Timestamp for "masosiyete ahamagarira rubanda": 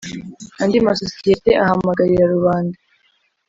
0.87-2.77